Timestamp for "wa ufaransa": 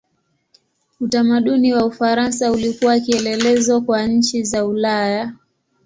1.73-2.51